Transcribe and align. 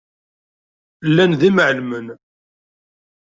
Llan 1.09 1.31
d 1.39 1.41
imεellmen. 1.49 2.07